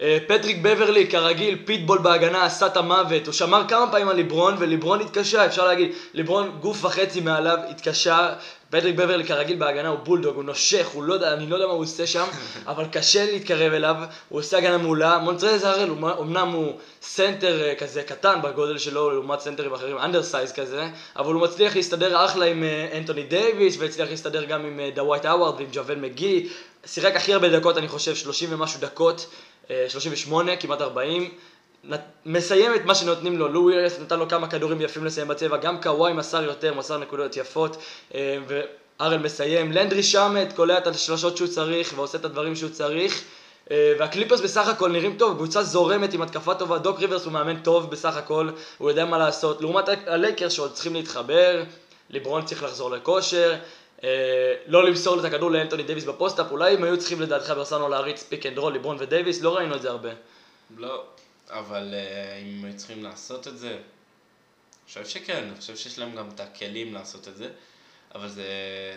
אה, 0.00 0.18
פטריק 0.26 0.56
בברלי, 0.62 1.10
כרגיל, 1.10 1.58
פיטבול 1.64 1.98
בהגנה, 1.98 2.44
עשה 2.44 2.66
את 2.66 2.76
המוות. 2.76 3.26
הוא 3.26 3.32
שמר 3.32 3.68
כמה 3.68 3.90
פעמים 3.90 4.08
על 4.08 4.16
ליברון, 4.16 4.56
וליברון 4.58 5.00
התקשה, 5.00 5.46
אפשר 5.46 5.66
להגיד, 5.66 5.92
ליברון 6.14 6.58
גוף 6.60 6.84
וחצי 6.84 7.20
מעליו, 7.20 7.58
התקשה. 7.68 8.34
פטריק 8.70 8.96
בברלי 8.96 9.24
כרגיל 9.24 9.56
בהגנה 9.56 9.88
הוא 9.88 9.98
בולדוג, 9.98 10.36
הוא 10.36 10.44
נושך, 10.44 10.86
הוא 10.86 11.02
לא 11.02 11.14
יודע, 11.14 11.32
אני 11.32 11.46
לא 11.46 11.54
יודע 11.54 11.66
מה 11.66 11.72
הוא 11.72 11.82
עושה 11.82 12.06
שם, 12.06 12.24
אבל 12.66 12.84
קשה 12.92 13.24
להתקרב 13.32 13.72
אליו, 13.72 13.96
הוא 14.28 14.38
עושה 14.40 14.58
הגנה 14.58 14.78
מעולה. 14.78 15.18
מונטרז 15.18 15.64
הראל, 15.64 15.90
אמנם 16.20 16.48
הוא 16.48 16.78
סנטר 17.02 17.62
אה, 17.62 17.74
כזה 17.74 18.02
קטן 18.02 18.42
בגודל 18.42 18.78
שלו 18.78 19.10
לעומת 19.10 19.40
סנטרים 19.40 19.74
אחרים, 19.74 19.98
undersize 19.98 20.52
כזה, 20.52 20.88
אבל 21.16 21.34
הוא 21.34 21.42
מצליח 21.42 21.76
להסתדר 21.76 22.24
אחלה 22.24 22.46
עם 22.46 22.64
אה, 22.64 22.98
אנטוני 22.98 23.22
דייוויס, 23.22 23.76
והצליח 23.78 24.10
להסתדר 24.10 24.44
גם 24.44 24.66
עם 24.66 24.80
אה, 24.80 24.90
דווייט 24.94 25.24
האווארד 25.24 25.54
ועם 25.54 25.68
ג'אוויל 25.72 26.00
מגי. 26.00 26.48
שיחק 26.86 27.16
הכי 27.16 27.34
הרבה 27.34 27.48
דקות, 27.58 27.78
אני 27.78 27.88
חושב, 27.88 28.14
30 28.14 28.48
ומשהו 28.52 28.80
דקות, 28.80 29.26
אה, 29.70 29.86
38, 29.88 30.56
כמעט 30.56 30.80
40. 30.80 31.30
מסיים 32.26 32.74
את 32.74 32.84
מה 32.84 32.94
שנותנים 32.94 33.38
לו, 33.38 33.48
לו 33.48 33.62
וויליאמס 33.62 33.98
נתן 34.00 34.18
לו 34.18 34.28
כמה 34.28 34.48
כדורים 34.48 34.80
יפים 34.80 35.04
לסיים 35.04 35.28
בצבע, 35.28 35.56
גם 35.56 35.82
קוואי 35.82 36.12
מסר 36.12 36.42
יותר, 36.42 36.74
מסר 36.74 36.98
נקודות 36.98 37.36
יפות, 37.36 37.76
אה, 38.14 38.38
והארל 38.46 39.18
מסיים, 39.18 39.72
לנדרי 39.72 40.02
שמט 40.02 40.52
קולע 40.52 40.78
את 40.78 40.86
השלשות 40.86 41.36
שהוא 41.36 41.48
צריך 41.48 41.92
ועושה 41.96 42.18
את 42.18 42.24
הדברים 42.24 42.56
שהוא 42.56 42.70
צריך, 42.70 43.24
אה, 43.70 43.92
והקליפרס 43.98 44.40
בסך 44.40 44.68
הכל 44.68 44.90
נראים 44.90 45.16
טוב, 45.18 45.36
קבוצה 45.36 45.62
זורמת 45.62 46.14
עם 46.14 46.22
התקפה 46.22 46.54
טובה, 46.54 46.78
דוק 46.78 47.00
ריברס 47.00 47.24
הוא 47.24 47.32
מאמן 47.32 47.60
טוב 47.60 47.90
בסך 47.90 48.16
הכל, 48.16 48.50
הוא 48.78 48.90
יודע 48.90 49.04
מה 49.04 49.18
לעשות, 49.18 49.60
לעומת 49.60 49.84
הלייקרס 50.06 50.52
שעוד 50.52 50.72
צריכים 50.72 50.94
להתחבר, 50.94 51.62
ליברון 52.10 52.44
צריך 52.44 52.62
לחזור 52.62 52.90
לכושר, 52.90 53.54
אה, 54.04 54.08
לא 54.66 54.84
למסור 54.84 55.20
את 55.20 55.24
הכדור 55.24 55.50
לאנטוני 55.50 55.82
דייוויס 55.82 56.04
ב 56.04 56.09
post-up, 56.09 56.50
אולי 56.50 56.74
הם 56.74 56.84
היו 56.84 56.98
צריכים 56.98 57.20
לדעתך 57.20 57.50
ברסנו 57.50 57.88
להריץ 57.88 58.22
pick 58.22 58.46
and 58.46 58.58
roll, 58.58 58.72
ליברון 58.72 58.96
ודייוויס, 59.00 59.42
לא 59.42 59.56
ראינו 59.56 59.76
את 59.76 59.82
זה 59.82 59.90
הרבה. 59.90 60.10
לא, 60.78 61.02
אבל 61.50 61.94
אה, 61.94 62.36
אם 62.36 62.76
צריכים 62.76 63.02
לעשות 63.02 63.48
את 63.48 63.58
זה, 63.58 63.68
אני 63.68 63.82
חושב 64.86 65.06
שכן, 65.06 65.44
אני 65.44 65.60
חושב 65.60 65.76
שיש 65.76 65.98
להם 65.98 66.16
גם 66.16 66.28
את 66.34 66.40
הכלים 66.40 66.94
לעשות 66.94 67.28
את 67.28 67.36
זה, 67.36 67.50
אבל 68.14 68.28
זה, 68.28 68.44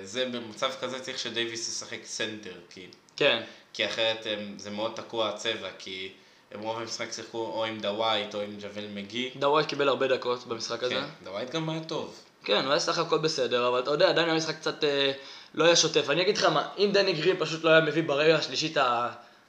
זה 0.03 0.25
במצב 0.25 0.71
כזה 0.81 0.99
צריך 0.99 1.19
שדייוויס 1.19 1.67
ישחק 1.67 2.05
סנטר, 2.05 2.55
כי, 2.69 2.87
כן, 3.15 3.43
כי 3.73 3.85
אחרת 3.85 4.25
הם, 4.25 4.55
זה 4.57 4.71
מאוד 4.71 4.91
תקוע 4.95 5.29
הצבע, 5.29 5.69
כי 5.79 6.11
הם 6.51 6.61
רוב 6.61 6.79
המשחק 6.79 7.11
שיחקו 7.11 7.37
או 7.37 7.65
עם 7.65 7.79
דווייט 7.79 8.35
או 8.35 8.41
עם 8.41 8.57
ג'אוויל 8.61 8.87
מגי. 8.93 9.29
דווייט 9.35 9.69
קיבל 9.69 9.87
הרבה 9.87 10.07
דקות 10.07 10.47
במשחק 10.47 10.83
הזה. 10.83 10.93
כן, 10.93 11.05
דווייט 11.23 11.51
גם 11.51 11.69
היה 11.69 11.83
טוב. 11.83 12.19
כן, 12.43 12.63
הוא 12.63 12.71
היה 12.71 12.79
סך 12.79 12.97
הכל 12.97 13.17
בסדר, 13.17 13.67
אבל 13.67 13.79
אתה 13.79 13.91
יודע, 13.91 14.09
עדיין 14.09 14.29
המשחק 14.29 14.55
קצת 14.55 14.83
אה, 14.83 15.11
לא 15.53 15.63
היה 15.65 15.75
שוטף. 15.75 16.09
אני 16.09 16.21
אגיד 16.21 16.37
לך 16.37 16.43
מה, 16.43 16.69
אם 16.77 16.89
דני 16.93 17.13
גרין 17.13 17.35
פשוט 17.39 17.63
לא 17.63 17.69
היה 17.69 17.81
מביא 17.81 18.03
ברגע 18.03 18.35
השלישי 18.35 18.71
את 18.71 18.77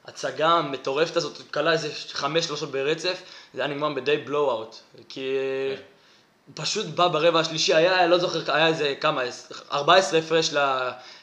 ההצגה 0.04 0.48
המטורפת 0.48 1.16
הזאת, 1.16 1.36
הוא 1.36 1.46
קלע 1.52 1.72
איזה 1.72 1.90
חמש 2.12 2.44
שלושות 2.44 2.70
ברצף, 2.70 3.22
זה 3.54 3.60
היה 3.64 3.74
נגמר 3.74 3.94
בדי 3.94 4.16
blowout. 4.16 4.76
כי 5.08 5.36
כן. 5.76 5.82
הוא 6.46 6.52
פשוט 6.54 6.86
בא 6.86 7.08
ברבע 7.08 7.40
השלישי, 7.40 7.74
היה, 7.74 8.06
לא 8.06 8.18
זוכר, 8.18 8.54
היה 8.54 8.66
איזה 8.66 8.94
כמה, 9.00 9.22
14 9.72 10.18
הפרש 10.18 10.50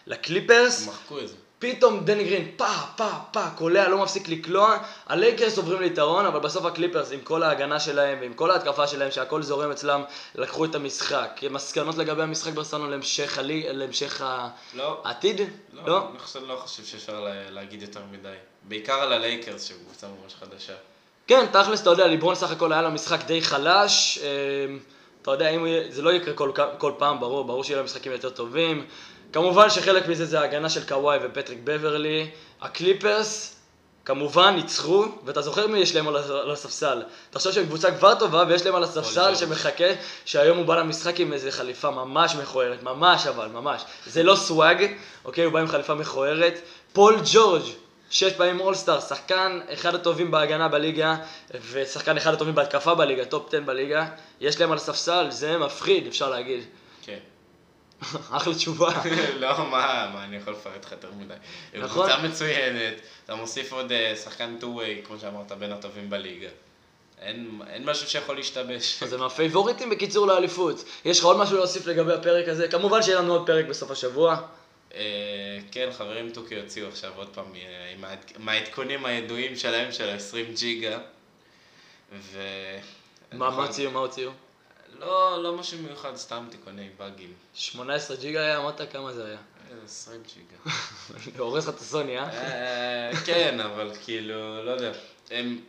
לקליפרס. 0.08 0.88
מחקו 0.88 1.20
את 1.20 1.28
זה. 1.28 1.36
פתאום 1.62 2.00
דני 2.06 2.24
גרין, 2.24 2.48
פה, 2.58 2.66
פה, 2.96 3.10
פה, 3.32 3.44
קולע, 3.56 3.88
לא 3.90 3.98
מפסיק 3.98 4.30
לקלוע. 4.30 4.78
הלייקרס 5.08 5.58
עוברים 5.58 5.82
ליתרון, 5.82 6.26
אבל 6.26 6.40
בסוף 6.40 6.66
הקליפרס, 6.66 7.12
עם 7.12 7.20
כל 7.24 7.44
ההגנה 7.44 7.80
שלהם 7.80 8.18
ועם 8.22 8.34
כל 8.34 8.52
ההתקפה 8.52 8.88
שלהם, 8.88 9.12
שהכל 9.12 9.44
זורם 9.44 9.72
אצלם, 9.72 10.04
לקחו 10.36 10.66
את 10.66 10.76
המשחק. 10.76 11.42
מסקנות 11.52 11.98
לגבי 11.98 12.24
המשחק 12.24 12.54
ברסנו 12.54 12.90
להמשך, 12.90 13.38
הלי, 13.38 13.64
להמשך 13.68 14.24
לא, 14.74 15.02
העתיד? 15.06 15.42
לא, 15.74 15.84
לא? 15.86 16.08
אני 16.12 16.20
חושב, 16.20 16.40
לא 16.48 16.56
חושב 16.56 16.86
שאפשר 16.86 17.20
לה- 17.20 17.50
להגיד 17.50 17.82
יותר 17.82 18.02
מדי. 18.12 18.30
בעיקר 18.64 18.94
על 18.94 19.14
הלייקרס, 19.14 19.64
שהם 19.64 19.78
קבוצה 19.86 20.08
ממש 20.08 20.36
חדשה. 20.40 20.74
כן, 21.28 21.46
תכלס, 21.52 21.82
אתה 21.82 21.90
יודע, 21.90 22.08
ליברון 22.08 22.36
סך 22.36 22.52
הכל 22.52 22.74
היה 22.74 22.82
לו 22.82 22.92
משחק 22.92 23.26
די 23.26 23.42
חלש. 23.42 24.20
אה, 24.24 24.28
אתה 25.22 25.32
יודע, 25.32 25.50
אם 25.50 25.66
זה 25.90 26.02
לא 26.02 26.14
יקרה 26.14 26.34
כל, 26.34 26.52
כל 26.78 26.92
פעם, 26.98 27.20
ברור, 27.20 27.44
ברור 27.44 27.64
שיהיו 27.64 27.78
לו 27.80 27.84
משחקים 27.86 28.12
יותר 28.12 28.30
טובים. 28.30 28.86
כמובן 29.34 29.70
שחלק 29.70 30.08
מזה 30.08 30.26
זה 30.26 30.40
ההגנה 30.40 30.70
של 30.70 30.88
קוואי 30.88 31.18
ופטריק 31.24 31.60
בברלי. 31.64 32.30
הקליפרס, 32.62 33.56
כמובן, 34.06 34.54
ניצחו, 34.56 35.06
ואתה 35.26 35.42
זוכר 35.42 35.68
מי 35.68 35.80
יש 35.80 35.96
להם 35.96 36.08
על 36.08 36.16
הס- 36.16 36.30
על 36.30 36.52
הספסל. 36.52 37.02
תחשוב 37.30 37.52
שהם 37.52 37.66
קבוצה 37.66 37.92
כבר 37.92 38.16
טובה, 38.16 38.44
ויש 38.48 38.66
להם 38.66 38.76
על 38.76 38.84
הספסל 38.84 39.22
ג'ורג'. 39.22 39.36
שמחכה, 39.36 39.84
שהיום 40.26 40.58
הוא 40.58 40.66
בא 40.66 40.76
למשחק 40.80 41.20
עם 41.20 41.34
איזה 41.34 41.52
חליפה 41.52 41.92
ממש 41.92 42.36
מכוערת, 42.36 42.84
ממש 42.84 43.28
אבל, 43.28 43.48
ממש. 43.48 43.82
זה 44.08 44.24
לא 44.24 44.36
swag, 44.36 44.86
אוקיי? 45.26 45.44
הוא 45.44 45.54
בא 45.54 45.60
עם 45.60 45.68
חליפה 45.68 45.94
מכוערת. 45.96 46.62
פול 46.94 47.16
ג'ורג', 47.34 47.64
שש 48.12 48.34
פעמים 48.34 48.60
אולסטאר, 48.60 49.00
שחקן 49.00 49.60
אחד 49.74 49.96
הטובים 49.96 50.32
בהגנה 50.32 50.68
בליגה, 50.68 51.16
ושחקן 51.72 52.18
אחד 52.18 52.34
הטובים 52.34 52.56
בהתקפה 52.56 52.96
בליגה, 52.96 53.26
top 53.26 53.48
10 53.48 53.62
בליגה. 53.62 54.08
יש 54.42 54.60
להם 54.62 54.72
על 54.72 54.78
הספסל, 54.78 55.28
זה 55.30 55.58
מפחיד, 55.58 56.08
אפשר 56.08 56.30
להגיד. 56.30 56.64
כן. 57.02 57.18
אחלה 58.32 58.56
תשובה. 58.56 58.92
לא, 59.40 59.58
מה, 59.58 60.12
מה 60.14 60.24
אני 60.24 60.36
יכול 60.36 60.54
לפרט 60.54 60.86
לך 60.86 60.92
יותר 60.92 61.10
מדי. 61.20 61.34
נכון. 61.74 62.10
קבוצה 62.10 62.28
מצוינת, 62.28 62.94
אתה 63.26 63.36
מוסיף 63.36 63.74
עוד 63.74 63.92
אה, 63.92 64.16
שחקן 64.24 64.56
two-way, 64.60 65.02
כמו 65.06 65.20
שאמרת, 65.20 65.52
בין 65.52 65.72
הטובים 65.72 66.10
בליגה. 66.10 66.50
אין, 67.22 67.62
אין 67.70 67.90
משהו 67.90 68.10
שיכול 68.10 68.36
להשתבש. 68.36 69.04
אז 69.04 69.14
הם 69.14 69.24
הפייבוריטים 69.24 69.90
בקיצור 69.90 70.28
לאליפות. 70.28 70.84
יש 71.06 71.20
לך 71.20 71.26
עוד 71.26 71.38
משהו 71.38 71.58
להוסיף 71.58 71.88
לגבי 71.88 72.14
הפרק 72.14 72.48
הזה? 72.48 72.68
כמובן 72.68 73.02
שיהיה 73.02 73.20
לנו 73.20 73.34
עוד 73.34 73.46
פרק 73.46 73.66
בסוף 73.66 73.92
השבוע. 73.92 74.42
אה, 74.96 75.02
כן, 75.72 75.90
חברים 75.98 76.30
טוקי 76.32 76.60
הוציאו 76.60 76.88
עכשיו 76.88 77.12
עוד 77.16 77.30
פעם 77.34 77.56
אה, 77.56 77.92
עם 77.94 78.04
העד- 78.04 78.32
עם 78.40 78.50
העדכונים 78.50 79.06
הידועים 79.06 79.56
שלהם 79.56 79.92
של 79.92 80.10
ה-20 80.10 80.58
ג'יגה. 80.60 81.00
ו... 82.14 82.40
מה 83.32 83.50
מה 83.50 83.64
הוציאו? 83.66 83.92
מה 83.92 84.00
הוציאו? 84.00 84.32
לא, 85.00 85.44
לא 85.44 85.54
משהו 85.56 85.78
מיוחד, 85.80 86.16
סתם 86.16 86.48
תיקוני 86.52 86.90
באגים. 86.98 87.34
18 87.54 88.18
ג'יגה 88.18 88.42
היה? 88.42 88.58
אמרת 88.58 88.82
כמה 88.92 89.14
זה 89.14 89.26
היה? 89.26 89.38
איזה 89.72 89.82
20 89.86 90.22
ג'יגה. 90.34 90.76
הורס 91.44 91.68
לך 91.68 91.76
את 91.76 91.80
הסוני, 91.80 92.18
אה? 92.20 92.30
אה, 92.30 93.12
כן, 93.26 93.60
אבל 93.60 93.92
כאילו, 94.04 94.64
לא 94.66 94.72
יודע. 94.72 94.92
הם... 95.32 95.60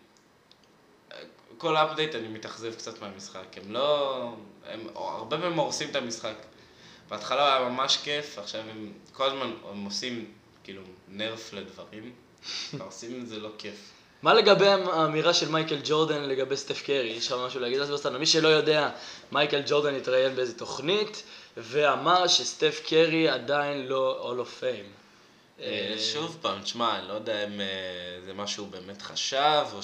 כל 1.59 1.77
אפדייט 1.77 2.15
אני 2.15 2.29
מתאכזב 2.29 2.75
קצת 2.75 3.01
מהמשחק. 3.03 3.45
הם 3.57 3.73
לא... 3.73 4.35
הם 4.67 4.81
הרבה 4.95 5.39
פעמים 5.39 5.59
הורסים 5.59 5.91
את 5.91 5.97
המשחק. 5.97 6.35
בהתחלה 7.09 7.57
היה 7.57 7.69
ממש 7.69 7.97
כיף, 7.97 8.39
עכשיו 8.39 8.61
הם 8.61 8.93
כל 9.13 9.27
הזמן 9.27 9.53
הם 9.71 9.85
עושים 9.85 10.31
כאילו 10.65 10.83
nerf 11.09 11.53
לדברים. 11.53 12.13
עושים 12.87 13.21
את 13.23 13.29
זה 13.29 13.41
לא 13.41 13.51
כיף. 13.59 13.93
מה 14.23 14.35
לגבי 14.35 14.67
האמירה 14.69 15.35
של 15.35 15.49
מייקל 15.49 15.79
ג'ורדן 15.85 16.23
לגבי 16.23 16.57
סטף 16.57 16.83
קרי? 16.83 17.09
יש 17.09 17.27
לך 17.27 17.39
משהו 17.47 17.61
להגיד 17.61 17.81
על 17.81 17.87
זה 17.87 17.93
בסטנדרט? 17.93 18.21
מי 18.21 18.27
שלא 18.27 18.49
יודע, 18.49 18.91
מייקל 19.33 19.63
ג'ורדן 19.67 19.95
התראיין 19.95 20.37
באיזה 20.37 20.59
תוכנית, 20.59 21.23
ואמר 21.57 22.27
שסטף 22.27 22.83
קרי 22.87 23.29
עדיין 23.29 23.87
לא 23.87 24.19
Hall 24.21 24.41
of 24.41 24.59
Fame. 24.61 24.85
אה, 25.61 25.95
שוב 26.13 26.39
פעם, 26.41 26.63
תשמע, 26.63 26.99
אני 26.99 27.09
לא 27.09 27.13
יודע 27.13 27.47
אם 27.47 27.61
אה, 27.61 27.67
זה 28.25 28.33
מה 28.33 28.47
שהוא 28.47 28.69
באמת 28.69 29.03
חשב, 29.03 29.65
או 29.73 29.83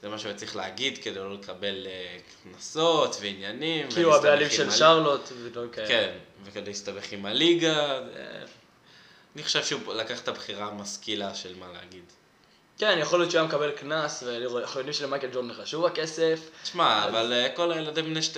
שזה 0.00 0.08
מה 0.08 0.18
שהוא 0.18 0.32
צריך 0.32 0.56
להגיד 0.56 0.98
כדי 1.02 1.14
לא 1.18 1.34
לקבל 1.34 1.86
אה, 1.86 2.16
קנסות 2.44 3.16
ועניינים. 3.20 3.90
כי 3.90 4.02
הוא 4.02 4.14
הבעלים 4.14 4.44
עם 4.46 4.50
של 4.50 4.70
שרלוט 4.70 5.28
ודברים 5.44 5.70
כאלה. 5.70 5.88
כן, 5.88 6.10
וכדי 6.44 6.64
להסתבך 6.70 7.12
עם 7.12 7.26
הליגה. 7.26 7.98
אני 9.34 9.42
חושב 9.42 9.64
שהוא 9.64 9.94
לקח 9.94 10.20
את 10.20 10.28
הבחירה 10.28 10.66
המשכילה 10.66 11.34
של 11.34 11.54
מה 11.58 11.66
להגיד. 11.72 12.04
כן, 12.78 12.98
יכול 13.00 13.18
להיות 13.18 13.30
שהוא 13.30 13.38
היה 13.40 13.48
מקבל 13.48 13.70
קנס, 13.70 14.22
ואנחנו 14.26 14.80
יודעים 14.80 14.92
שלמייקל 14.94 15.26
ג'ורדן 15.32 15.52
חשוב 15.52 15.86
הכסף. 15.86 16.40
תשמע, 16.62 17.04
אבל 17.08 17.32
אה, 17.32 17.48
כל 17.56 17.72
הילדים 17.72 18.04
בני 18.04 18.22
שת- 18.22 18.36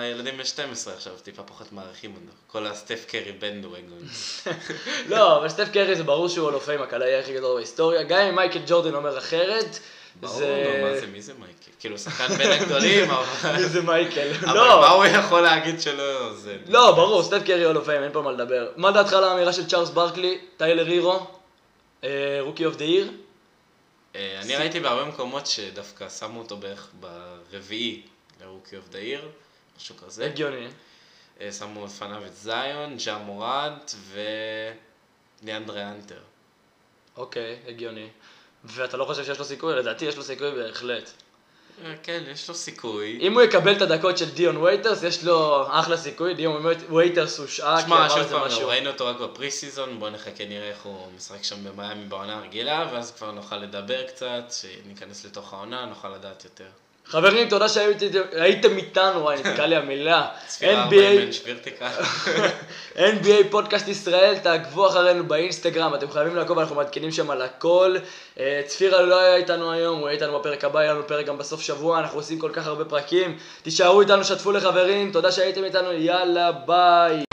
הילדים 0.00 0.34
בני 0.34 0.44
12 0.44 0.94
עכשיו 0.94 1.12
טיפה 1.22 1.42
פחות 1.42 1.72
מעריכים 1.72 2.14
אותו. 2.14 2.36
כל 2.46 2.66
הסטף 2.66 3.04
קרי 3.08 3.32
בנדווגון. 3.32 4.08
לא, 5.10 5.36
אבל 5.38 5.48
סטף 5.48 5.68
קרי 5.72 5.96
זה 5.96 6.02
ברור 6.02 6.28
שהוא 6.28 6.44
הול 6.44 6.54
אוף 6.54 6.64
פיים 6.64 6.82
הקלעי 6.82 7.14
הכי 7.18 7.34
גדול 7.34 7.54
בהיסטוריה. 7.56 8.02
גם 8.02 8.18
אם 8.20 8.34
מייקל 8.34 8.60
ג'ורדן 8.66 8.94
אומר 8.94 9.18
אחרת, 9.18 9.78
זה... 10.22 10.80
מה 10.82 11.00
זה, 11.00 11.06
מי 11.06 11.22
זה 11.22 11.32
מייקל? 11.34 11.70
כאילו, 11.78 11.98
שחקן 11.98 12.34
בין 12.34 12.52
הגדולים, 12.52 13.10
אבל... 13.10 13.52
מי 13.56 13.68
זה 13.68 13.82
מייקל? 13.82 14.32
אבל 14.44 14.54
לא. 14.54 14.80
מה 14.80 14.88
הוא 14.88 15.04
יכול 15.04 15.40
להגיד 15.40 15.80
שלא... 15.80 16.34
זה... 16.34 16.56
לא, 16.66 16.92
ברור, 16.92 17.22
סטף 17.22 17.42
קרי 17.46 17.64
Hall 17.64 17.76
of 17.76 17.84
Fame, 17.84 18.02
אין 18.02 18.12
פה 18.12 18.22
מה 18.22 18.32
לדבר. 18.32 18.68
מה 18.76 18.90
דעתך 18.90 19.12
על 19.12 19.24
האמירה 19.24 19.52
של 19.52 19.66
צ'ארלס 19.66 19.90
ברקלי, 19.90 20.38
טיילר 20.56 20.86
הירו, 20.86 21.26
Rookie 22.40 22.66
of 22.66 22.76
the 22.76 22.84
Year? 22.84 23.12
אני 24.14 24.56
ראיתי 24.56 24.80
בהרבה 24.80 25.04
מקומות 25.04 25.46
שדווקא 25.46 26.08
שמו 26.08 26.38
אותו 26.40 26.56
בערך 26.56 26.90
ברביעי 27.00 28.02
ל 28.40 28.45
Rookie 28.45 28.76
of 28.76 28.88
the 28.88 28.98
Year, 28.98 29.28
משהו 29.76 29.96
כזה. 29.96 30.26
הגיוני. 30.26 30.66
אה, 31.40 31.52
שמו 31.52 31.84
לפניו 31.84 32.26
את 32.26 32.34
זיון, 32.36 32.96
ג'ה 33.04 33.18
מורנט 33.18 33.92
ודיאנדרה 35.42 35.90
האנטר. 35.90 36.20
אוקיי, 37.16 37.56
הגיוני. 37.68 38.08
ואתה 38.64 38.96
לא 38.96 39.04
חושב 39.04 39.24
שיש 39.24 39.38
לו 39.38 39.44
סיכוי? 39.44 39.74
לדעתי 39.74 40.04
יש 40.04 40.16
לו 40.16 40.22
סיכוי 40.22 40.50
בהחלט. 40.54 41.10
אה, 41.84 41.94
כן, 42.02 42.22
יש 42.32 42.48
לו 42.48 42.54
סיכוי. 42.54 43.18
אם 43.20 43.34
הוא 43.34 43.42
יקבל 43.42 43.76
את 43.76 43.82
הדקות 43.82 44.18
של 44.18 44.30
דיון 44.30 44.56
וייטרס, 44.56 45.02
יש 45.02 45.24
לו 45.24 45.66
אחלה 45.70 45.96
סיכוי. 45.96 46.34
דיון 46.34 46.66
וייטרס 46.90 47.38
הושעה, 47.38 47.82
כי 47.82 47.86
אמר 47.86 48.08
שוב 48.08 48.18
איזה 48.18 48.30
פעם, 48.30 48.46
משהו. 48.46 48.68
ראינו 48.68 48.90
אותו 48.90 49.06
רק 49.06 49.16
ב 49.16 49.50
preseason, 49.50 50.00
בוא 50.00 50.10
נחכה 50.10 50.44
נראה 50.44 50.68
איך 50.68 50.82
הוא 50.82 51.12
משחק 51.16 51.44
שם 51.44 51.64
במיאמי 51.64 52.04
בעונה 52.04 52.38
הרגילה, 52.38 52.88
ואז 52.92 53.12
כבר 53.12 53.32
נוכל 53.32 53.56
לדבר 53.56 54.02
קצת, 54.06 54.44
שניכנס 54.52 55.24
לתוך 55.24 55.52
העונה, 55.52 55.86
נוכל 55.86 56.08
לדעת 56.08 56.44
יותר. 56.44 56.68
חברים, 57.06 57.48
תודה 57.48 57.68
שהייתם 57.68 58.76
איתנו, 58.76 59.20
וואי, 59.20 59.36
נתקע 59.44 59.66
לי 59.66 59.76
המילה. 59.76 60.26
צפירה 60.46 60.84
40 60.84 61.28
NBA. 61.28 61.32
NBA 62.96 63.50
פודקאסט 63.50 63.88
ישראל, 63.88 64.38
תעקבו 64.38 64.86
אחרינו 64.86 65.24
באינסטגרם, 65.24 65.94
אתם 65.94 66.10
חייבים 66.10 66.36
לעקוב, 66.36 66.58
אנחנו 66.58 66.76
מעדכנים 66.76 67.12
שם 67.12 67.30
על 67.30 67.42
הכל. 67.42 67.96
אה, 68.40 68.62
צפירה 68.66 69.02
לא 69.02 69.20
היה 69.20 69.36
איתנו 69.36 69.72
היום, 69.72 69.98
הוא 69.98 70.08
יהיה 70.08 70.14
איתנו 70.14 70.38
בפרק 70.38 70.64
הבא, 70.64 70.80
יהיה 70.80 70.92
לנו 70.92 71.06
פרק 71.06 71.26
גם 71.26 71.38
בסוף 71.38 71.60
שבוע, 71.60 71.98
אנחנו 71.98 72.18
עושים 72.18 72.38
כל 72.38 72.50
כך 72.52 72.66
הרבה 72.66 72.84
פרקים. 72.84 73.36
תישארו 73.62 74.00
איתנו, 74.00 74.24
שתפו 74.24 74.52
לחברים, 74.52 75.12
תודה 75.12 75.32
שהייתם 75.32 75.64
איתנו, 75.64 75.92
יאללה, 75.92 76.52
ביי. 76.52 77.23